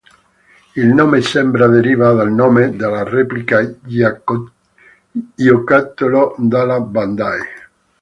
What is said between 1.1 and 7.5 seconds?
sembra deriva dal nome della replica giocattolo della Bandai.